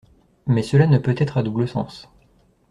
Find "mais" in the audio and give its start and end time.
0.47-0.63